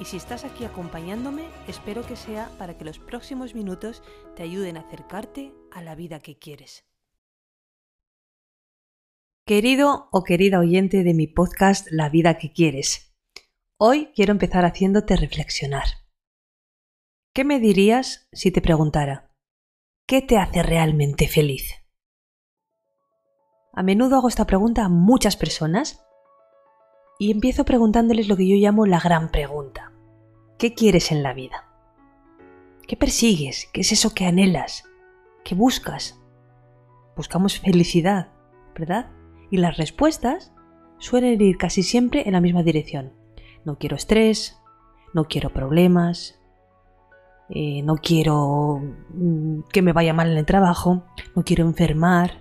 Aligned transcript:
y 0.00 0.04
si 0.04 0.16
estás 0.16 0.44
aquí 0.44 0.64
acompañándome, 0.64 1.44
espero 1.66 2.06
que 2.06 2.16
sea 2.16 2.50
para 2.58 2.76
que 2.76 2.84
los 2.84 2.98
próximos 2.98 3.54
minutos 3.54 4.02
te 4.36 4.44
ayuden 4.44 4.76
a 4.76 4.80
acercarte 4.80 5.52
a 5.72 5.82
la 5.82 5.94
vida 5.94 6.20
que 6.20 6.38
quieres. 6.38 6.84
Querido 9.44 10.08
o 10.12 10.24
querida 10.24 10.58
oyente 10.60 11.02
de 11.02 11.14
mi 11.14 11.26
podcast 11.26 11.88
La 11.90 12.10
vida 12.10 12.38
que 12.38 12.52
quieres, 12.52 13.16
hoy 13.78 14.12
quiero 14.14 14.32
empezar 14.32 14.64
haciéndote 14.64 15.16
reflexionar. 15.16 15.86
¿Qué 17.32 17.44
me 17.44 17.58
dirías 17.58 18.28
si 18.32 18.50
te 18.50 18.60
preguntara, 18.60 19.34
¿qué 20.06 20.22
te 20.22 20.36
hace 20.36 20.62
realmente 20.62 21.28
feliz? 21.28 21.72
A 23.72 23.82
menudo 23.82 24.16
hago 24.16 24.28
esta 24.28 24.46
pregunta 24.46 24.84
a 24.84 24.88
muchas 24.88 25.36
personas 25.36 26.04
y 27.18 27.32
empiezo 27.32 27.64
preguntándoles 27.64 28.28
lo 28.28 28.36
que 28.36 28.46
yo 28.46 28.56
llamo 28.56 28.86
la 28.86 29.00
gran 29.00 29.30
pregunta. 29.30 29.92
¿Qué 30.56 30.74
quieres 30.74 31.10
en 31.10 31.24
la 31.24 31.34
vida? 31.34 31.68
¿Qué 32.86 32.96
persigues? 32.96 33.68
¿Qué 33.72 33.80
es 33.80 33.92
eso 33.92 34.14
que 34.14 34.24
anhelas? 34.24 34.84
¿Qué 35.44 35.56
buscas? 35.56 36.20
Buscamos 37.16 37.58
felicidad, 37.58 38.28
¿verdad? 38.78 39.10
Y 39.50 39.56
las 39.56 39.76
respuestas 39.76 40.52
suelen 40.98 41.40
ir 41.40 41.58
casi 41.58 41.82
siempre 41.82 42.22
en 42.26 42.32
la 42.32 42.40
misma 42.40 42.62
dirección. 42.62 43.12
No 43.64 43.78
quiero 43.78 43.96
estrés, 43.96 44.56
no 45.12 45.24
quiero 45.24 45.50
problemas, 45.50 46.40
eh, 47.50 47.82
no 47.82 47.96
quiero 47.96 48.80
mm, 49.10 49.62
que 49.72 49.82
me 49.82 49.92
vaya 49.92 50.14
mal 50.14 50.30
en 50.30 50.38
el 50.38 50.46
trabajo, 50.46 51.04
no 51.34 51.42
quiero 51.42 51.64
enfermar. 51.64 52.40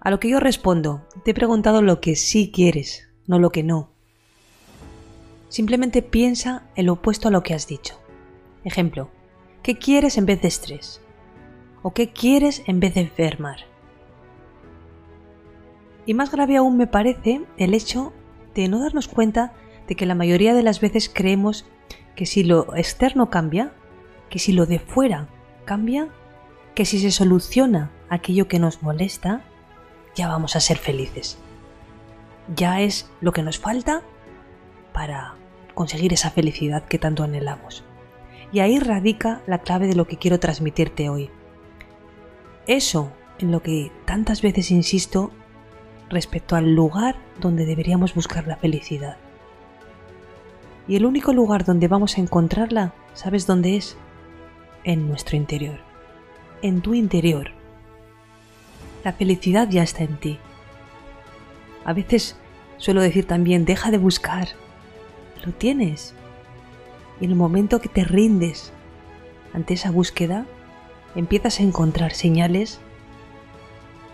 A 0.00 0.10
lo 0.10 0.20
que 0.20 0.30
yo 0.30 0.38
respondo, 0.38 1.06
te 1.24 1.32
he 1.32 1.34
preguntado 1.34 1.82
lo 1.82 2.00
que 2.00 2.16
sí 2.16 2.52
quieres, 2.52 3.11
no 3.26 3.38
lo 3.38 3.50
que 3.50 3.62
no. 3.62 3.88
Simplemente 5.48 6.02
piensa 6.02 6.64
el 6.76 6.88
opuesto 6.88 7.28
a 7.28 7.30
lo 7.30 7.42
que 7.42 7.54
has 7.54 7.66
dicho. 7.66 7.98
Ejemplo, 8.64 9.10
¿qué 9.62 9.76
quieres 9.76 10.16
en 10.16 10.26
vez 10.26 10.40
de 10.40 10.48
estrés? 10.48 11.00
¿O 11.82 11.92
qué 11.92 12.12
quieres 12.12 12.62
en 12.66 12.80
vez 12.80 12.94
de 12.94 13.02
enfermar? 13.02 13.60
Y 16.06 16.14
más 16.14 16.30
grave 16.30 16.56
aún 16.56 16.76
me 16.76 16.86
parece 16.86 17.42
el 17.58 17.74
hecho 17.74 18.12
de 18.54 18.68
no 18.68 18.80
darnos 18.80 19.08
cuenta 19.08 19.52
de 19.86 19.94
que 19.94 20.06
la 20.06 20.14
mayoría 20.14 20.54
de 20.54 20.62
las 20.62 20.80
veces 20.80 21.10
creemos 21.12 21.66
que 22.16 22.26
si 22.26 22.44
lo 22.44 22.74
externo 22.76 23.30
cambia, 23.30 23.72
que 24.30 24.38
si 24.38 24.52
lo 24.52 24.66
de 24.66 24.78
fuera 24.78 25.28
cambia, 25.64 26.08
que 26.74 26.84
si 26.84 26.98
se 26.98 27.10
soluciona 27.10 27.90
aquello 28.08 28.48
que 28.48 28.58
nos 28.58 28.82
molesta, 28.82 29.42
ya 30.14 30.28
vamos 30.28 30.56
a 30.56 30.60
ser 30.60 30.78
felices 30.78 31.38
ya 32.54 32.80
es 32.80 33.10
lo 33.20 33.32
que 33.32 33.42
nos 33.42 33.58
falta 33.58 34.02
para 34.92 35.34
conseguir 35.74 36.12
esa 36.12 36.30
felicidad 36.30 36.84
que 36.84 36.98
tanto 36.98 37.22
anhelamos. 37.22 37.84
Y 38.52 38.60
ahí 38.60 38.78
radica 38.78 39.40
la 39.46 39.58
clave 39.58 39.86
de 39.86 39.94
lo 39.94 40.06
que 40.06 40.18
quiero 40.18 40.38
transmitirte 40.38 41.08
hoy. 41.08 41.30
Eso 42.66 43.12
en 43.38 43.50
lo 43.50 43.62
que 43.62 43.90
tantas 44.04 44.42
veces 44.42 44.70
insisto 44.70 45.30
respecto 46.10 46.56
al 46.56 46.74
lugar 46.74 47.16
donde 47.40 47.64
deberíamos 47.64 48.14
buscar 48.14 48.46
la 48.46 48.56
felicidad. 48.56 49.16
Y 50.86 50.96
el 50.96 51.06
único 51.06 51.32
lugar 51.32 51.64
donde 51.64 51.88
vamos 51.88 52.18
a 52.18 52.20
encontrarla, 52.20 52.92
¿sabes 53.14 53.46
dónde 53.46 53.76
es? 53.76 53.96
En 54.84 55.08
nuestro 55.08 55.36
interior. 55.36 55.78
En 56.60 56.82
tu 56.82 56.94
interior. 56.94 57.50
La 59.04 59.12
felicidad 59.12 59.68
ya 59.70 59.82
está 59.82 60.04
en 60.04 60.16
ti. 60.18 60.38
A 61.84 61.92
veces 61.92 62.36
suelo 62.78 63.00
decir 63.00 63.26
también, 63.26 63.64
deja 63.64 63.90
de 63.90 63.98
buscar. 63.98 64.48
Lo 65.44 65.52
tienes. 65.52 66.14
Y 67.20 67.24
en 67.24 67.30
el 67.30 67.36
momento 67.36 67.80
que 67.80 67.88
te 67.88 68.04
rindes 68.04 68.72
ante 69.52 69.74
esa 69.74 69.90
búsqueda, 69.90 70.46
empiezas 71.14 71.60
a 71.60 71.62
encontrar 71.62 72.12
señales 72.12 72.80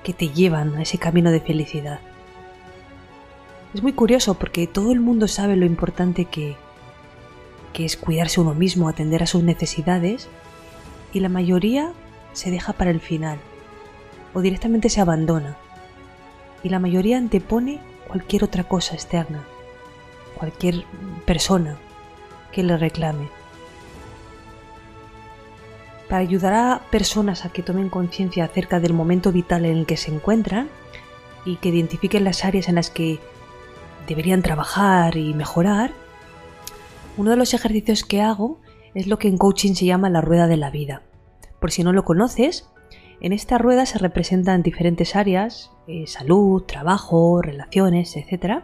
que 0.02 0.12
te 0.12 0.28
llevan 0.28 0.74
a 0.76 0.82
ese 0.82 0.98
camino 0.98 1.30
de 1.30 1.40
felicidad. 1.40 2.00
Es 3.74 3.82
muy 3.82 3.92
curioso 3.92 4.34
porque 4.34 4.66
todo 4.66 4.92
el 4.92 5.00
mundo 5.00 5.28
sabe 5.28 5.56
lo 5.56 5.66
importante 5.66 6.24
que, 6.24 6.56
que 7.72 7.84
es 7.84 7.96
cuidarse 7.96 8.40
uno 8.40 8.54
mismo, 8.54 8.88
atender 8.88 9.22
a 9.22 9.26
sus 9.26 9.42
necesidades, 9.42 10.28
y 11.12 11.20
la 11.20 11.28
mayoría 11.28 11.92
se 12.32 12.50
deja 12.50 12.72
para 12.72 12.90
el 12.90 13.00
final, 13.00 13.38
o 14.32 14.40
directamente 14.40 14.88
se 14.88 15.00
abandona 15.00 15.56
y 16.62 16.68
la 16.68 16.78
mayoría 16.78 17.18
antepone 17.18 17.80
cualquier 18.06 18.44
otra 18.44 18.64
cosa 18.64 18.94
externa, 18.94 19.44
cualquier 20.34 20.84
persona 21.26 21.76
que 22.52 22.62
le 22.62 22.76
reclame. 22.76 23.28
Para 26.08 26.20
ayudar 26.20 26.54
a 26.54 26.80
personas 26.90 27.44
a 27.44 27.50
que 27.50 27.62
tomen 27.62 27.90
conciencia 27.90 28.44
acerca 28.44 28.80
del 28.80 28.94
momento 28.94 29.30
vital 29.30 29.66
en 29.66 29.76
el 29.76 29.86
que 29.86 29.98
se 29.98 30.12
encuentran 30.12 30.68
y 31.44 31.56
que 31.56 31.68
identifiquen 31.68 32.24
las 32.24 32.44
áreas 32.44 32.68
en 32.68 32.76
las 32.76 32.90
que 32.90 33.20
deberían 34.06 34.42
trabajar 34.42 35.16
y 35.16 35.34
mejorar, 35.34 35.92
uno 37.18 37.30
de 37.30 37.36
los 37.36 37.52
ejercicios 37.52 38.04
que 38.04 38.22
hago 38.22 38.58
es 38.94 39.06
lo 39.06 39.18
que 39.18 39.28
en 39.28 39.36
coaching 39.36 39.74
se 39.74 39.84
llama 39.84 40.08
la 40.08 40.22
rueda 40.22 40.46
de 40.46 40.56
la 40.56 40.70
vida. 40.70 41.02
Por 41.60 41.70
si 41.72 41.82
no 41.82 41.92
lo 41.92 42.04
conoces, 42.04 42.68
en 43.20 43.32
esta 43.32 43.58
rueda 43.58 43.84
se 43.84 43.98
representan 43.98 44.62
diferentes 44.62 45.16
áreas, 45.16 45.72
eh, 45.88 46.06
salud, 46.06 46.62
trabajo, 46.62 47.42
relaciones, 47.42 48.16
etc. 48.16 48.62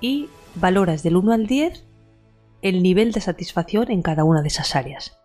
Y 0.00 0.28
valoras 0.54 1.02
del 1.02 1.16
1 1.16 1.32
al 1.32 1.46
10 1.46 1.84
el 2.62 2.82
nivel 2.82 3.12
de 3.12 3.20
satisfacción 3.20 3.90
en 3.90 4.02
cada 4.02 4.24
una 4.24 4.42
de 4.42 4.48
esas 4.48 4.76
áreas. 4.76 5.18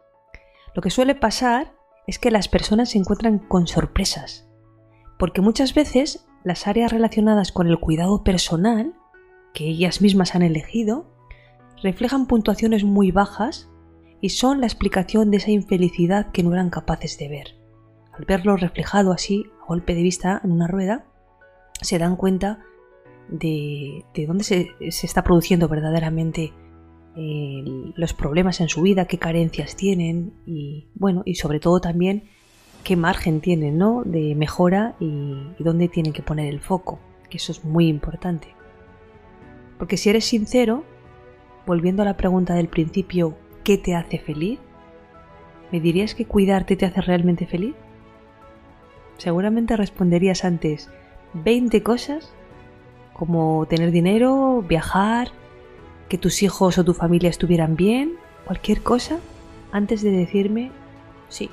Lo 0.75 0.81
que 0.81 0.89
suele 0.89 1.15
pasar 1.15 1.73
es 2.07 2.19
que 2.19 2.31
las 2.31 2.47
personas 2.47 2.89
se 2.89 2.97
encuentran 2.97 3.39
con 3.39 3.67
sorpresas, 3.67 4.47
porque 5.17 5.41
muchas 5.41 5.73
veces 5.73 6.25
las 6.43 6.67
áreas 6.67 6.91
relacionadas 6.91 7.51
con 7.51 7.67
el 7.67 7.79
cuidado 7.79 8.23
personal, 8.23 8.93
que 9.53 9.65
ellas 9.67 10.01
mismas 10.01 10.35
han 10.35 10.41
elegido, 10.41 11.05
reflejan 11.83 12.25
puntuaciones 12.25 12.83
muy 12.83 13.11
bajas 13.11 13.69
y 14.19 14.29
son 14.29 14.61
la 14.61 14.67
explicación 14.67 15.31
de 15.31 15.37
esa 15.37 15.51
infelicidad 15.51 16.31
que 16.31 16.43
no 16.43 16.53
eran 16.53 16.69
capaces 16.69 17.17
de 17.17 17.27
ver 17.27 17.60
verlo 18.25 18.57
reflejado 18.57 19.11
así, 19.11 19.45
a 19.61 19.65
golpe 19.67 19.95
de 19.95 20.03
vista, 20.03 20.41
en 20.43 20.51
una 20.51 20.67
rueda, 20.67 21.05
se 21.81 21.97
dan 21.97 22.15
cuenta 22.15 22.59
de, 23.29 24.03
dónde 24.27 24.43
se, 24.43 24.71
está 24.79 25.23
produciendo 25.23 25.67
verdaderamente 25.67 26.53
eh, 27.15 27.63
los 27.95 28.13
problemas 28.13 28.61
en 28.61 28.69
su 28.69 28.81
vida, 28.81 29.05
qué 29.05 29.17
carencias 29.17 29.75
tienen 29.75 30.33
y, 30.45 30.87
bueno, 30.95 31.23
y 31.25 31.35
sobre 31.35 31.59
todo 31.59 31.81
también 31.81 32.25
qué 32.83 32.95
margen 32.95 33.41
tienen 33.41 33.77
¿no? 33.77 34.03
de 34.05 34.35
mejora 34.35 34.95
y, 34.99 35.05
y 35.57 35.63
dónde 35.63 35.87
tienen 35.87 36.13
que 36.13 36.23
poner 36.23 36.47
el 36.47 36.59
foco, 36.59 36.99
que 37.29 37.37
eso 37.37 37.51
es 37.51 37.63
muy 37.63 37.87
importante. 37.87 38.55
Porque 39.77 39.97
si 39.97 40.09
eres 40.09 40.25
sincero, 40.25 40.83
volviendo 41.65 42.01
a 42.01 42.05
la 42.05 42.17
pregunta 42.17 42.53
del 42.53 42.67
principio, 42.67 43.37
¿qué 43.63 43.77
te 43.77 43.95
hace 43.95 44.19
feliz? 44.19 44.59
¿Me 45.71 45.79
dirías 45.79 46.15
que 46.15 46.25
cuidarte 46.25 46.75
te 46.75 46.85
hace 46.85 47.01
realmente 47.01 47.47
feliz? 47.47 47.75
Seguramente 49.21 49.77
responderías 49.77 50.43
antes 50.45 50.89
20 51.35 51.83
cosas 51.83 52.33
como 53.13 53.67
tener 53.67 53.91
dinero, 53.91 54.65
viajar, 54.67 55.27
que 56.09 56.17
tus 56.17 56.41
hijos 56.41 56.79
o 56.79 56.83
tu 56.83 56.95
familia 56.95 57.29
estuvieran 57.29 57.75
bien, 57.75 58.13
cualquier 58.45 58.81
cosa, 58.81 59.19
antes 59.71 60.01
de 60.01 60.09
decirme, 60.09 60.71
sí, 61.29 61.51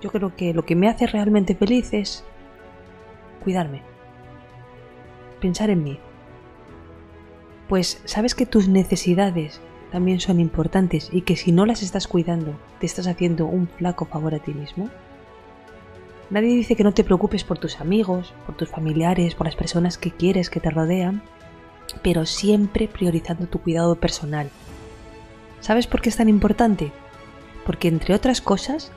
yo 0.00 0.12
creo 0.12 0.36
que 0.36 0.54
lo 0.54 0.64
que 0.64 0.76
me 0.76 0.88
hace 0.88 1.08
realmente 1.08 1.56
feliz 1.56 1.92
es 1.92 2.24
cuidarme, 3.42 3.82
pensar 5.40 5.70
en 5.70 5.82
mí. 5.82 5.98
Pues 7.68 8.00
sabes 8.04 8.36
que 8.36 8.46
tus 8.46 8.68
necesidades 8.68 9.60
también 9.90 10.20
son 10.20 10.38
importantes 10.38 11.10
y 11.12 11.22
que 11.22 11.34
si 11.34 11.50
no 11.50 11.66
las 11.66 11.82
estás 11.82 12.06
cuidando, 12.06 12.54
te 12.78 12.86
estás 12.86 13.08
haciendo 13.08 13.46
un 13.46 13.66
flaco 13.66 14.04
favor 14.04 14.36
a 14.36 14.38
ti 14.38 14.54
mismo. 14.54 14.88
Nadie 16.32 16.56
dice 16.56 16.74
que 16.74 16.82
no 16.82 16.92
te 16.92 17.04
preocupes 17.04 17.44
por 17.44 17.58
tus 17.58 17.80
amigos, 17.80 18.34
por 18.46 18.56
tus 18.56 18.68
familiares, 18.68 19.36
por 19.36 19.46
las 19.46 19.54
personas 19.54 19.98
que 19.98 20.10
quieres 20.10 20.50
que 20.50 20.58
te 20.58 20.70
rodean, 20.70 21.22
pero 22.02 22.26
siempre 22.26 22.88
priorizando 22.88 23.46
tu 23.46 23.60
cuidado 23.60 23.94
personal. 23.94 24.50
¿Sabes 25.60 25.86
por 25.86 26.00
qué 26.00 26.08
es 26.08 26.16
tan 26.16 26.28
importante? 26.28 26.90
porque 27.64 27.88
entre 27.88 28.14
otras 28.14 28.40
cosas 28.40 28.90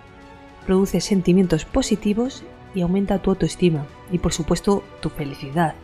produce 0.65 1.01
sentimientos 1.01 1.65
positivos 1.65 2.43
y 2.73 2.81
aumenta 2.81 3.19
tu 3.19 3.29
autoestima 3.31 3.85
y 4.11 4.19
por 4.19 4.33
supuesto 4.33 4.83
tu 5.01 5.09
felicidad. 5.09 5.75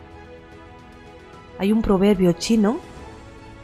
Hay 1.58 1.72
un 1.72 1.82
proverbio 1.82 2.32
chino 2.32 2.78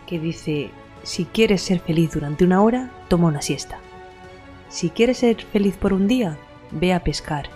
que 0.06 0.18
dice, 0.18 0.70
si 1.02 1.24
quieres 1.24 1.62
ser 1.62 1.80
feliz 1.80 2.12
durante 2.12 2.44
una 2.44 2.62
hora, 2.62 2.90
toma 3.08 3.28
una 3.28 3.42
siesta. 3.42 3.78
Si 4.68 4.90
quieres 4.90 5.18
ser 5.18 5.42
feliz 5.42 5.76
por 5.76 5.92
un 5.92 6.06
día, 6.06 6.38
ve 6.70 6.92
a 6.92 7.02
pescar. 7.02 7.48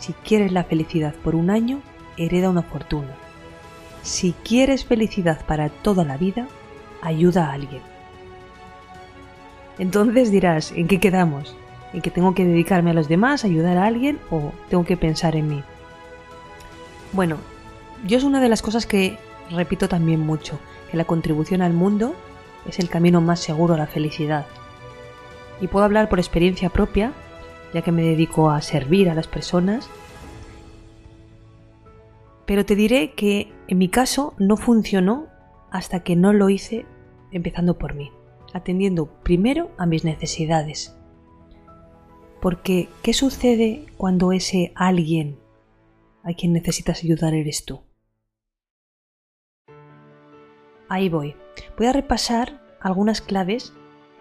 Si 0.00 0.14
quieres 0.14 0.50
la 0.50 0.64
felicidad 0.64 1.14
por 1.14 1.36
un 1.36 1.50
año, 1.50 1.80
hereda 2.16 2.50
una 2.50 2.62
fortuna. 2.62 3.14
Si 4.02 4.32
quieres 4.32 4.84
felicidad 4.84 5.44
para 5.46 5.68
toda 5.68 6.04
la 6.04 6.16
vida, 6.16 6.48
ayuda 7.02 7.46
a 7.46 7.52
alguien. 7.52 7.82
Entonces 9.78 10.30
dirás, 10.30 10.72
¿en 10.72 10.88
qué 10.88 10.98
quedamos? 11.00 11.54
¿En 11.92 12.00
que 12.00 12.10
tengo 12.10 12.34
que 12.34 12.44
dedicarme 12.44 12.90
a 12.90 12.94
los 12.94 13.08
demás, 13.08 13.44
ayudar 13.44 13.76
a 13.76 13.84
alguien 13.86 14.18
o 14.30 14.52
tengo 14.70 14.84
que 14.84 14.96
pensar 14.96 15.36
en 15.36 15.48
mí? 15.48 15.62
Bueno, 17.12 17.36
yo 18.06 18.16
es 18.16 18.24
una 18.24 18.40
de 18.40 18.48
las 18.48 18.62
cosas 18.62 18.86
que 18.86 19.18
repito 19.50 19.88
también 19.88 20.20
mucho, 20.20 20.58
que 20.90 20.96
la 20.96 21.04
contribución 21.04 21.60
al 21.60 21.74
mundo 21.74 22.14
es 22.66 22.78
el 22.78 22.88
camino 22.88 23.20
más 23.20 23.40
seguro 23.40 23.74
a 23.74 23.78
la 23.78 23.86
felicidad. 23.86 24.46
Y 25.60 25.66
puedo 25.66 25.84
hablar 25.84 26.08
por 26.08 26.18
experiencia 26.18 26.70
propia, 26.70 27.12
ya 27.72 27.82
que 27.82 27.92
me 27.92 28.02
dedico 28.02 28.50
a 28.50 28.62
servir 28.62 29.08
a 29.08 29.14
las 29.14 29.26
personas. 29.26 29.88
Pero 32.46 32.64
te 32.64 32.74
diré 32.74 33.12
que 33.12 33.52
en 33.68 33.78
mi 33.78 33.88
caso 33.88 34.34
no 34.38 34.56
funcionó 34.56 35.28
hasta 35.70 36.00
que 36.00 36.16
no 36.16 36.32
lo 36.32 36.50
hice 36.50 36.84
empezando 37.30 37.78
por 37.78 37.94
mí, 37.94 38.10
atendiendo 38.52 39.06
primero 39.22 39.70
a 39.78 39.86
mis 39.86 40.04
necesidades. 40.04 40.96
Porque, 42.40 42.88
¿qué 43.02 43.12
sucede 43.12 43.86
cuando 43.96 44.32
ese 44.32 44.72
alguien 44.74 45.38
a 46.24 46.32
quien 46.32 46.52
necesitas 46.52 47.04
ayudar 47.04 47.34
eres 47.34 47.64
tú? 47.64 47.82
Ahí 50.88 51.08
voy. 51.08 51.36
Voy 51.76 51.86
a 51.86 51.92
repasar 51.92 52.60
algunas 52.80 53.20
claves 53.20 53.72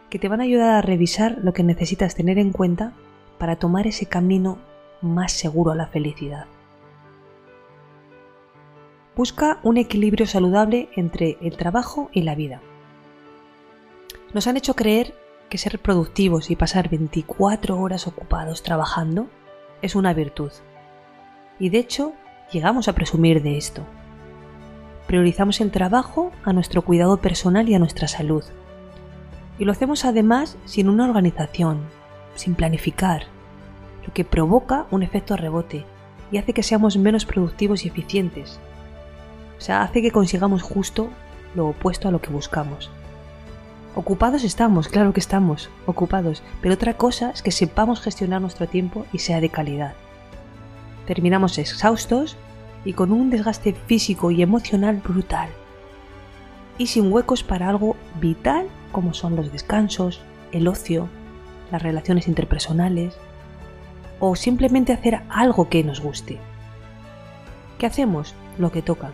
que 0.10 0.19
te 0.19 0.28
van 0.28 0.42
a 0.42 0.44
ayudar 0.44 0.75
a 0.75 0.81
revisar 0.81 1.40
lo 1.42 1.54
que 1.54 1.63
necesitas 1.63 2.13
tener 2.13 2.38
en 2.38 2.52
cuenta 2.52 2.94
para 3.39 3.56
tomar 3.56 3.88
ese 3.88 4.06
camino 4.06 4.59
más 5.01 5.31
seguro 5.31 5.71
a 5.71 5.75
la 5.75 5.88
felicidad. 5.88 6.45
Busca 9.15 9.59
un 9.63 9.77
equilibrio 9.77 10.27
saludable 10.27 10.89
entre 10.95 11.38
el 11.41 11.57
trabajo 11.57 12.09
y 12.13 12.21
la 12.21 12.36
vida. 12.36 12.62
Nos 14.33 14.45
han 14.45 14.57
hecho 14.57 14.75
creer 14.75 15.15
que 15.50 15.57
ser 15.57 15.80
productivos 15.80 16.51
y 16.51 16.56
pasar 16.56 16.89
24 16.89 17.80
horas 17.80 18.06
ocupados 18.06 18.62
trabajando 18.62 19.27
es 19.81 19.95
una 19.95 20.13
virtud. 20.13 20.51
Y 21.57 21.69
de 21.69 21.80
hecho, 21.80 22.13
llegamos 22.51 22.88
a 22.88 22.94
presumir 22.94 23.42
de 23.42 23.57
esto 23.57 23.83
priorizamos 25.09 25.59
el 25.59 25.71
trabajo 25.71 26.31
a 26.44 26.53
nuestro 26.53 26.83
cuidado 26.83 27.18
personal 27.18 27.68
y 27.68 27.74
a 27.74 27.80
nuestra 27.80 28.07
salud. 28.07 28.44
Y 29.57 29.65
lo 29.65 29.71
hacemos 29.71 30.06
además 30.06 30.56
sin 30.65 30.88
una 30.88 31.06
organización, 31.06 31.80
sin 32.39 32.56
planificar, 32.56 33.24
lo 34.07 34.13
que 34.13 34.24
provoca 34.24 34.86
un 34.91 35.03
efecto 35.03 35.36
rebote 35.36 35.86
y 36.31 36.38
hace 36.38 36.53
que 36.53 36.63
seamos 36.63 36.95
menos 36.95 37.25
productivos 37.25 37.83
y 37.83 37.89
eficientes. 37.89 38.59
O 39.57 39.62
sea, 39.62 39.81
hace 39.81 40.01
que 40.01 40.12
consigamos 40.12 40.62
justo 40.62 41.09
lo 41.53 41.68
opuesto 41.68 42.07
a 42.07 42.12
lo 42.12 42.21
que 42.21 42.30
buscamos. 42.30 42.89
Ocupados 43.94 44.45
estamos, 44.45 44.88
claro 44.88 45.12
que 45.12 45.19
estamos, 45.19 45.69
ocupados, 45.86 46.41
pero 46.62 46.75
otra 46.75 46.94
cosa 46.94 47.31
es 47.31 47.41
que 47.41 47.51
sepamos 47.51 48.00
gestionar 48.00 48.39
nuestro 48.39 48.68
tiempo 48.68 49.06
y 49.12 49.19
sea 49.19 49.42
de 49.42 49.50
calidad. 49.50 49.95
Terminamos 51.07 51.57
exhaustos 51.57 52.38
y 52.85 52.94
con 52.94 53.12
un 53.12 53.30
desgaste 53.30 53.74
físico 53.74 54.31
y 54.31 54.42
emocional 54.42 55.01
brutal. 55.03 55.50
Y 56.77 56.88
sin 56.88 57.12
huecos 57.12 57.44
para 57.44 57.68
algo 57.68 57.97
vital 58.21 58.68
como 58.94 59.13
son 59.13 59.35
los 59.35 59.51
descansos, 59.51 60.21
el 60.53 60.69
ocio, 60.69 61.09
las 61.71 61.81
relaciones 61.81 62.27
interpersonales 62.27 63.18
o 64.19 64.36
simplemente 64.36 64.94
hacer 64.94 65.21
algo 65.30 65.69
que 65.69 65.83
nos 65.83 66.01
guste. 66.01 66.38
¿Qué 67.77 67.86
hacemos? 67.86 68.36
Lo 68.57 68.71
que 68.71 68.81
toca. 68.81 69.12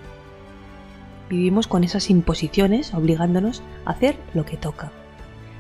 Vivimos 1.30 1.68
con 1.68 1.84
esas 1.84 2.10
imposiciones 2.10 2.94
obligándonos 2.94 3.64
a 3.86 3.92
hacer 3.92 4.18
lo 4.34 4.46
que 4.46 4.58
toca. 4.58 4.92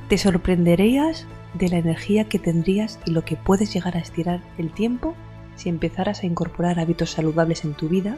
Te 0.10 0.18
sorprenderías 0.18 1.26
de 1.54 1.70
la 1.70 1.78
energía 1.78 2.26
que 2.26 2.40
tendrías 2.40 3.00
y 3.06 3.12
lo 3.12 3.24
que 3.24 3.36
puedes 3.36 3.74
llegar 3.74 3.96
a 3.96 4.00
estirar 4.00 4.42
el 4.58 4.72
tiempo 4.72 5.16
si 5.56 5.70
empezaras 5.70 6.22
a 6.22 6.26
incorporar 6.26 6.80
hábitos 6.80 7.12
saludables 7.12 7.64
en 7.64 7.74
tu 7.74 7.90
vida 7.90 8.18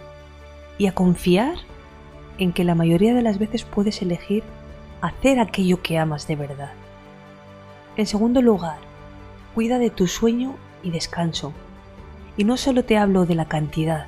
y 0.77 0.87
a 0.87 0.93
confiar 0.93 1.55
en 2.37 2.53
que 2.53 2.63
la 2.63 2.75
mayoría 2.75 3.13
de 3.13 3.21
las 3.21 3.39
veces 3.39 3.63
puedes 3.63 4.01
elegir 4.01 4.43
hacer 5.01 5.39
aquello 5.39 5.81
que 5.81 5.97
amas 5.97 6.27
de 6.27 6.35
verdad. 6.35 6.71
En 7.97 8.05
segundo 8.05 8.43
lugar, 8.43 8.77
cuida 9.55 9.79
de 9.79 9.89
tu 9.89 10.05
sueño 10.05 10.53
y 10.83 10.91
descanso. 10.91 11.51
Y 12.37 12.43
no 12.43 12.55
solo 12.55 12.85
te 12.85 12.95
hablo 12.95 13.25
de 13.25 13.33
la 13.33 13.45
cantidad, 13.45 14.05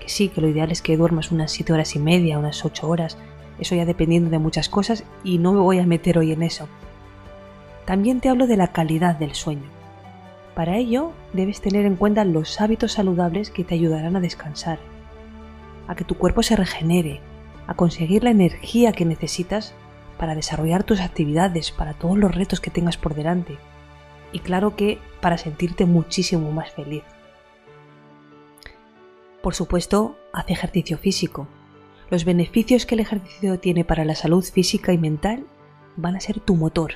que 0.00 0.08
sí, 0.08 0.30
que 0.30 0.40
lo 0.40 0.48
ideal 0.48 0.72
es 0.72 0.80
que 0.80 0.96
duermas 0.96 1.30
unas 1.30 1.52
7 1.52 1.74
horas 1.74 1.94
y 1.94 1.98
media, 1.98 2.38
unas 2.38 2.64
8 2.64 2.88
horas, 2.88 3.18
eso 3.58 3.74
ya 3.74 3.84
dependiendo 3.84 4.30
de 4.30 4.38
muchas 4.38 4.70
cosas 4.70 5.04
y 5.22 5.36
no 5.36 5.52
me 5.52 5.60
voy 5.60 5.78
a 5.78 5.86
meter 5.86 6.16
hoy 6.16 6.32
en 6.32 6.42
eso. 6.42 6.68
También 7.84 8.20
te 8.20 8.30
hablo 8.30 8.46
de 8.46 8.56
la 8.56 8.68
calidad 8.68 9.16
del 9.16 9.34
sueño. 9.34 9.68
Para 10.54 10.78
ello, 10.78 11.12
debes 11.34 11.60
tener 11.60 11.84
en 11.84 11.96
cuenta 11.96 12.24
los 12.24 12.62
hábitos 12.62 12.92
saludables 12.92 13.50
que 13.50 13.62
te 13.62 13.74
ayudarán 13.74 14.16
a 14.16 14.20
descansar, 14.20 14.78
a 15.86 15.94
que 15.96 16.04
tu 16.04 16.14
cuerpo 16.14 16.42
se 16.42 16.56
regenere, 16.56 17.20
a 17.66 17.74
conseguir 17.74 18.24
la 18.24 18.30
energía 18.30 18.92
que 18.92 19.04
necesitas 19.04 19.74
para 20.18 20.34
desarrollar 20.34 20.84
tus 20.84 21.00
actividades, 21.00 21.70
para 21.70 21.94
todos 21.94 22.18
los 22.18 22.34
retos 22.34 22.60
que 22.60 22.70
tengas 22.70 22.96
por 22.96 23.14
delante. 23.14 23.58
Y 24.32 24.40
claro 24.40 24.76
que 24.76 24.98
para 25.20 25.38
sentirte 25.38 25.86
muchísimo 25.86 26.50
más 26.52 26.70
feliz. 26.70 27.04
Por 29.42 29.54
supuesto, 29.54 30.16
haz 30.32 30.50
ejercicio 30.50 30.98
físico. 30.98 31.46
Los 32.10 32.24
beneficios 32.24 32.86
que 32.86 32.94
el 32.94 33.00
ejercicio 33.00 33.58
tiene 33.58 33.84
para 33.84 34.04
la 34.04 34.14
salud 34.14 34.44
física 34.44 34.92
y 34.92 34.98
mental 34.98 35.46
van 35.96 36.16
a 36.16 36.20
ser 36.20 36.40
tu 36.40 36.56
motor. 36.56 36.94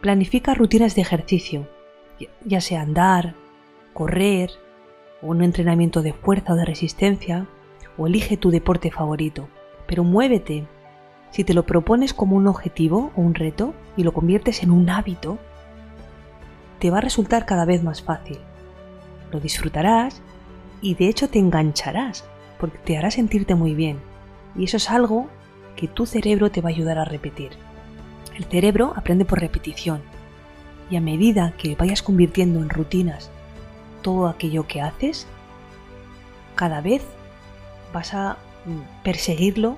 Planifica 0.00 0.54
rutinas 0.54 0.94
de 0.94 1.02
ejercicio, 1.02 1.68
ya 2.44 2.60
sea 2.60 2.82
andar, 2.82 3.34
correr, 3.92 4.50
o 5.20 5.26
un 5.26 5.42
entrenamiento 5.42 6.02
de 6.02 6.12
fuerza 6.12 6.52
o 6.52 6.56
de 6.56 6.64
resistencia, 6.64 7.46
o 7.96 8.06
elige 8.06 8.36
tu 8.36 8.50
deporte 8.50 8.92
favorito. 8.92 9.48
Pero 9.86 10.04
muévete. 10.04 10.66
Si 11.30 11.44
te 11.44 11.54
lo 11.54 11.64
propones 11.66 12.14
como 12.14 12.36
un 12.36 12.46
objetivo 12.46 13.12
o 13.16 13.20
un 13.20 13.34
reto 13.34 13.74
y 13.96 14.02
lo 14.02 14.12
conviertes 14.12 14.62
en 14.62 14.70
un 14.70 14.88
hábito, 14.90 15.38
te 16.78 16.90
va 16.90 16.98
a 16.98 17.02
resultar 17.02 17.44
cada 17.46 17.64
vez 17.64 17.82
más 17.82 18.02
fácil. 18.02 18.38
Lo 19.30 19.40
disfrutarás 19.40 20.22
y 20.80 20.94
de 20.94 21.08
hecho 21.08 21.28
te 21.28 21.38
engancharás 21.38 22.24
porque 22.58 22.78
te 22.78 22.96
hará 22.96 23.10
sentirte 23.10 23.54
muy 23.54 23.74
bien. 23.74 23.98
Y 24.56 24.64
eso 24.64 24.76
es 24.78 24.90
algo 24.90 25.28
que 25.76 25.88
tu 25.88 26.06
cerebro 26.06 26.50
te 26.50 26.60
va 26.60 26.70
a 26.70 26.72
ayudar 26.72 26.98
a 26.98 27.04
repetir. 27.04 27.50
El 28.36 28.44
cerebro 28.44 28.92
aprende 28.96 29.24
por 29.24 29.40
repetición 29.40 30.00
y 30.90 30.96
a 30.96 31.00
medida 31.00 31.52
que 31.58 31.74
vayas 31.74 32.02
convirtiendo 32.02 32.60
en 32.60 32.70
rutinas 32.70 33.30
todo 34.02 34.28
aquello 34.28 34.66
que 34.66 34.80
haces, 34.80 35.26
cada 36.54 36.80
vez 36.80 37.02
vas 37.92 38.14
a 38.14 38.38
mm, 38.64 39.02
perseguirlo 39.02 39.76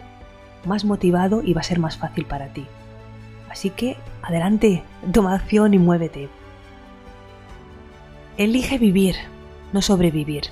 más 0.64 0.84
motivado 0.84 1.42
y 1.42 1.54
va 1.54 1.60
a 1.60 1.64
ser 1.64 1.78
más 1.78 1.96
fácil 1.96 2.26
para 2.26 2.48
ti. 2.52 2.66
Así 3.50 3.70
que 3.70 3.96
adelante, 4.22 4.82
toma 5.12 5.34
acción 5.34 5.74
y 5.74 5.78
muévete. 5.78 6.28
Elige 8.36 8.78
vivir, 8.78 9.16
no 9.72 9.82
sobrevivir. 9.82 10.44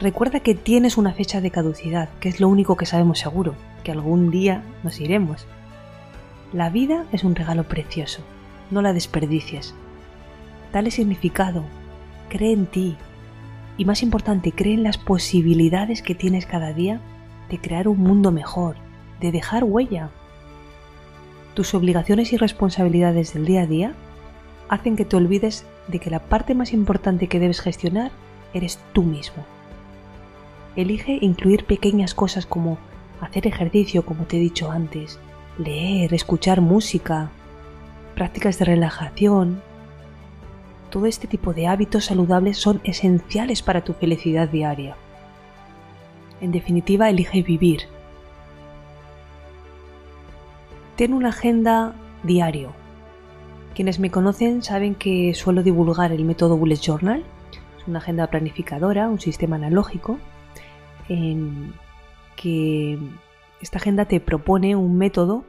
Recuerda 0.00 0.40
que 0.40 0.54
tienes 0.54 0.98
una 0.98 1.12
fecha 1.12 1.40
de 1.40 1.50
caducidad, 1.50 2.08
que 2.20 2.28
es 2.28 2.40
lo 2.40 2.48
único 2.48 2.76
que 2.76 2.86
sabemos 2.86 3.18
seguro, 3.18 3.54
que 3.82 3.92
algún 3.92 4.30
día 4.30 4.62
nos 4.82 5.00
iremos. 5.00 5.46
La 6.52 6.70
vida 6.70 7.06
es 7.12 7.24
un 7.24 7.34
regalo 7.34 7.64
precioso 7.64 8.22
no 8.70 8.82
la 8.82 8.92
desperdicies. 8.92 9.74
Dale 10.72 10.90
significado, 10.90 11.64
cree 12.28 12.52
en 12.52 12.66
ti 12.66 12.96
y 13.78 13.84
más 13.84 14.02
importante, 14.02 14.52
cree 14.52 14.74
en 14.74 14.82
las 14.82 14.98
posibilidades 14.98 16.02
que 16.02 16.14
tienes 16.14 16.46
cada 16.46 16.72
día 16.72 17.00
de 17.50 17.58
crear 17.58 17.88
un 17.88 17.98
mundo 17.98 18.32
mejor, 18.32 18.76
de 19.20 19.32
dejar 19.32 19.64
huella. 19.64 20.10
Tus 21.54 21.74
obligaciones 21.74 22.32
y 22.32 22.36
responsabilidades 22.36 23.34
del 23.34 23.46
día 23.46 23.62
a 23.62 23.66
día 23.66 23.94
hacen 24.68 24.96
que 24.96 25.04
te 25.04 25.16
olvides 25.16 25.64
de 25.88 25.98
que 25.98 26.10
la 26.10 26.20
parte 26.20 26.54
más 26.54 26.72
importante 26.72 27.28
que 27.28 27.40
debes 27.40 27.60
gestionar 27.60 28.10
eres 28.52 28.78
tú 28.92 29.02
mismo. 29.02 29.44
Elige 30.74 31.18
incluir 31.20 31.64
pequeñas 31.64 32.14
cosas 32.14 32.46
como 32.46 32.78
hacer 33.20 33.46
ejercicio, 33.46 34.04
como 34.04 34.24
te 34.24 34.36
he 34.36 34.40
dicho 34.40 34.70
antes, 34.70 35.18
leer, 35.58 36.12
escuchar 36.12 36.60
música, 36.60 37.30
prácticas 38.14 38.58
de 38.58 38.66
relajación, 38.66 39.62
todo 40.90 41.06
este 41.06 41.26
tipo 41.26 41.52
de 41.52 41.66
hábitos 41.66 42.06
saludables 42.06 42.58
son 42.58 42.80
esenciales 42.84 43.62
para 43.62 43.82
tu 43.82 43.92
felicidad 43.92 44.48
diaria. 44.48 44.96
En 46.40 46.52
definitiva, 46.52 47.10
elige 47.10 47.42
vivir. 47.42 47.82
Ten 50.96 51.12
una 51.12 51.28
agenda 51.28 51.94
diario. 52.22 52.72
Quienes 53.74 53.98
me 53.98 54.10
conocen 54.10 54.62
saben 54.62 54.94
que 54.94 55.34
suelo 55.34 55.62
divulgar 55.62 56.10
el 56.10 56.24
método 56.24 56.56
Bullet 56.56 56.80
Journal. 56.80 57.22
Es 57.78 57.86
una 57.86 57.98
agenda 57.98 58.28
planificadora, 58.28 59.06
un 59.10 59.20
sistema 59.20 59.56
analógico, 59.56 60.18
en 61.10 61.74
que 62.34 62.98
esta 63.60 63.76
agenda 63.76 64.06
te 64.06 64.20
propone 64.20 64.74
un 64.74 64.96
método 64.96 65.44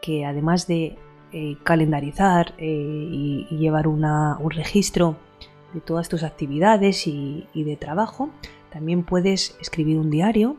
que 0.00 0.24
además 0.24 0.66
de 0.66 0.96
eh, 1.32 1.58
calendarizar 1.62 2.54
eh, 2.56 2.66
y, 2.66 3.46
llevar 3.50 3.86
un 3.86 4.50
registro 4.50 5.16
de 5.74 5.82
todas 5.82 6.08
tus 6.08 6.22
actividades 6.22 7.06
y, 7.06 7.46
de 7.54 7.76
trabajo, 7.76 8.30
también 8.70 9.02
puedes 9.02 9.54
escribir 9.60 9.98
un 9.98 10.10
diario 10.10 10.56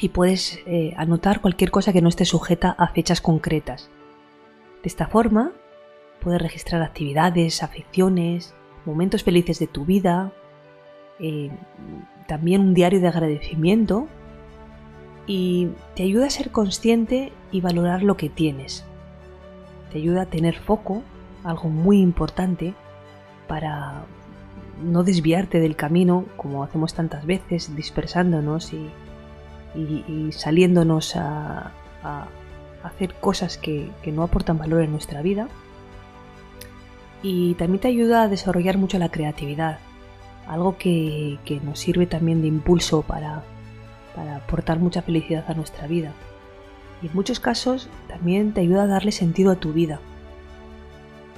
y 0.00 0.08
puedes 0.08 0.58
eh, 0.66 0.94
anotar 0.96 1.40
cualquier 1.40 1.70
cosa 1.70 1.92
que 1.92 2.00
no 2.00 2.08
esté 2.08 2.24
sujeta 2.24 2.70
a 2.70 2.88
fechas 2.88 3.20
concretas. 3.20 3.90
De 4.82 4.88
esta 4.88 5.06
forma, 5.06 5.52
puedes 6.20 6.40
registrar 6.40 6.82
actividades, 6.82 7.62
afecciones, 7.62 8.54
momentos 8.86 9.22
felices 9.22 9.58
de 9.58 9.66
tu 9.66 9.84
vida, 9.84 10.32
también 12.26 12.62
un 12.62 12.72
diario 12.72 12.98
de 12.98 13.08
agradecimiento 13.08 14.08
y 15.26 15.68
te 15.94 16.02
ayuda 16.02 16.26
a 16.26 16.30
ser 16.30 16.50
consciente 16.50 17.30
y 17.52 17.60
valorar 17.60 18.02
lo 18.02 18.16
que 18.16 18.30
tienes 18.30 18.86
te 19.90 19.98
ayuda 19.98 20.22
a 20.22 20.26
tener 20.26 20.58
foco, 20.58 21.02
algo 21.44 21.68
muy 21.68 22.00
importante 22.00 22.74
para 23.46 24.04
no 24.82 25.02
desviarte 25.02 25.60
del 25.60 25.76
camino 25.76 26.24
como 26.36 26.64
hacemos 26.64 26.94
tantas 26.94 27.26
veces, 27.26 27.74
dispersándonos 27.76 28.72
y, 28.72 28.88
saliéndonos 30.32 31.16
a, 31.16 31.72
hacer 32.82 33.14
cosas 33.14 33.58
que, 33.58 33.90
no 34.06 34.22
aportan 34.22 34.58
valor 34.58 34.82
en 34.82 34.92
nuestra 34.92 35.22
vida. 35.22 35.48
Y 37.22 37.54
también 37.54 37.80
te 37.80 37.88
ayuda 37.88 38.22
a 38.22 38.28
desarrollar 38.28 38.78
mucho 38.78 38.98
la 38.98 39.10
creatividad, 39.10 39.78
algo 40.46 40.78
que, 40.78 41.38
nos 41.62 41.78
sirve 41.78 42.06
también 42.06 42.40
de 42.40 42.48
impulso 42.48 43.02
para 43.02 43.42
aportar 44.36 44.78
mucha 44.78 45.02
felicidad 45.02 45.44
a 45.48 45.54
nuestra 45.54 45.86
vida 45.86 46.12
y 47.02 47.06
en 47.06 47.14
muchos 47.14 47.40
casos 47.40 47.88
también 48.08 48.52
te 48.52 48.60
ayuda 48.60 48.84
a 48.84 48.86
darle 48.86 49.12
sentido 49.12 49.52
a 49.52 49.56
tu 49.56 49.72
vida. 49.72 50.00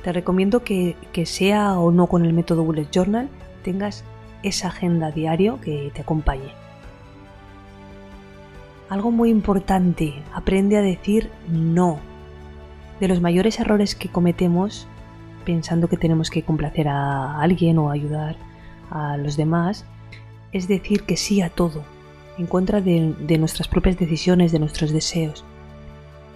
Te 0.03 0.13
recomiendo 0.13 0.65
que, 0.65 0.97
sea 1.25 1.79
o 1.79 1.93
no 1.93 2.09
con 2.09 2.25
el 2.25 2.33
método 2.33 2.65
Bullet 2.65 2.89
Journal, 2.91 3.29
tengas 3.63 4.05
esa 4.43 4.69
agenda 4.69 5.13
diario 5.13 5.61
que 5.61 5.93
te 5.95 6.01
acompañe. 6.01 6.62
Algo 8.89 9.11
muy 9.11 9.31
importante, 9.31 10.23
aprende 10.35 10.77
a 10.77 10.83
decir 10.83 11.31
no. 11.49 11.99
De 13.01 13.09
los 13.09 13.21
mayores 13.21 13.59
errores 13.59 13.95
que 13.95 14.09
cometemos 14.09 14.87
pensando 15.45 15.89
que 15.89 15.97
tenemos 15.97 16.31
que 16.31 16.43
complacer 16.43 16.89
a 16.89 17.41
alguien 17.41 17.79
o 17.79 17.91
ayudar 17.91 18.37
a 18.91 19.17
los 19.17 19.37
demás, 19.37 19.85
es 20.53 20.69
decir 20.69 21.03
que 21.03 21.17
sí 21.17 21.41
a 21.41 21.49
todo, 21.49 21.83
en 22.39 22.47
contra 22.47 22.81
de 22.81 23.39
nuestras 23.39 23.67
propias 23.67 23.99
decisiones, 23.99 24.53
de 24.53 24.59
nuestros 24.59 24.93
deseos. 24.93 25.45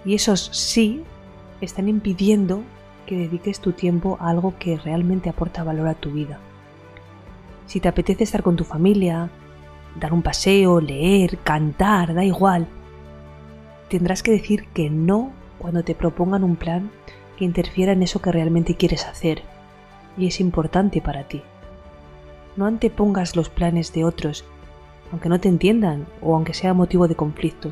Y 0.03 0.15
esos 0.15 0.49
sí 0.51 1.03
están 1.61 1.87
impidiendo 1.87 2.63
que 3.05 3.17
dediques 3.17 3.61
tu 3.61 3.71
tiempo 3.71 4.17
a 4.19 4.29
algo 4.29 4.55
que 4.59 4.77
realmente 4.77 5.29
aporta 5.29 5.63
valor 5.63 5.87
a 5.87 5.93
tu 5.93 6.11
vida. 6.11 6.39
Si 7.65 7.79
te 7.79 7.87
apetece 7.87 8.23
estar 8.23 8.43
con 8.43 8.55
tu 8.55 8.63
familia, 8.63 9.29
dar 9.99 10.13
un 10.13 10.21
paseo, 10.21 10.81
leer, 10.81 11.37
cantar, 11.39 12.13
da 12.13 12.23
igual, 12.23 12.67
tendrás 13.89 14.23
que 14.23 14.31
decir 14.31 14.67
que 14.73 14.89
no 14.89 15.31
cuando 15.57 15.83
te 15.83 15.95
propongan 15.95 16.43
un 16.43 16.55
plan 16.55 16.91
que 17.37 17.45
interfiera 17.45 17.91
en 17.91 18.03
eso 18.03 18.21
que 18.21 18.31
realmente 18.31 18.75
quieres 18.75 19.05
hacer 19.05 19.41
y 20.17 20.27
es 20.27 20.39
importante 20.39 21.01
para 21.01 21.27
ti. 21.27 21.41
No 22.55 22.65
antepongas 22.65 23.35
los 23.35 23.49
planes 23.49 23.93
de 23.93 24.03
otros, 24.03 24.43
aunque 25.11 25.29
no 25.29 25.39
te 25.39 25.47
entiendan 25.47 26.07
o 26.21 26.35
aunque 26.35 26.53
sea 26.53 26.73
motivo 26.73 27.07
de 27.07 27.15
conflicto. 27.15 27.71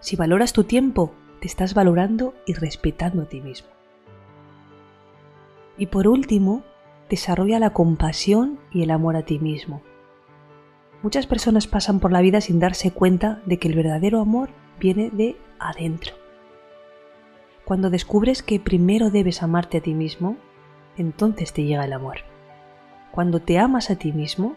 Si 0.00 0.16
valoras 0.16 0.52
tu 0.52 0.64
tiempo, 0.64 1.12
te 1.40 1.46
estás 1.46 1.74
valorando 1.74 2.34
y 2.46 2.54
respetando 2.54 3.22
a 3.22 3.26
ti 3.26 3.40
mismo. 3.40 3.68
Y 5.76 5.86
por 5.86 6.08
último, 6.08 6.62
desarrolla 7.10 7.58
la 7.58 7.70
compasión 7.70 8.58
y 8.72 8.82
el 8.82 8.90
amor 8.90 9.16
a 9.16 9.22
ti 9.22 9.38
mismo. 9.38 9.82
Muchas 11.02 11.26
personas 11.26 11.66
pasan 11.66 12.00
por 12.00 12.12
la 12.12 12.20
vida 12.20 12.40
sin 12.40 12.58
darse 12.58 12.90
cuenta 12.90 13.40
de 13.46 13.58
que 13.58 13.68
el 13.68 13.74
verdadero 13.74 14.20
amor 14.20 14.50
viene 14.80 15.10
de 15.10 15.36
adentro. 15.58 16.14
Cuando 17.64 17.90
descubres 17.90 18.42
que 18.42 18.60
primero 18.60 19.10
debes 19.10 19.42
amarte 19.42 19.78
a 19.78 19.80
ti 19.80 19.94
mismo, 19.94 20.36
entonces 20.96 21.52
te 21.52 21.64
llega 21.64 21.84
el 21.84 21.92
amor. 21.92 22.18
Cuando 23.10 23.40
te 23.40 23.58
amas 23.58 23.90
a 23.90 23.96
ti 23.96 24.12
mismo, 24.12 24.56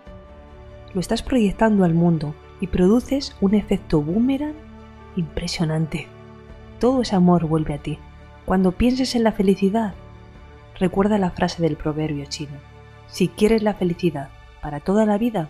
lo 0.94 1.02
estás 1.02 1.24
proyectando 1.24 1.84
al 1.84 1.94
mundo 1.94 2.34
y 2.62 2.68
produces 2.68 3.36
un 3.42 3.56
efecto 3.56 4.02
boomerang 4.02 4.56
impresionante. 5.16 6.08
Todo 6.80 7.02
ese 7.02 7.16
amor 7.16 7.48
vuelve 7.48 7.74
a 7.74 7.80
ti. 7.80 8.00
Cuando 8.46 8.72
pienses 8.72 9.16
en 9.16 9.24
la 9.24 9.32
felicidad, 9.32 9.94
recuerda 10.80 11.18
la 11.18 11.32
frase 11.32 11.62
del 11.62 11.76
proverbio 11.76 12.26
chino. 12.26 12.58
Si 13.08 13.28
quieres 13.28 13.64
la 13.64 13.74
felicidad 13.74 14.30
para 14.62 14.80
toda 14.80 15.06
la 15.06 15.18
vida, 15.18 15.50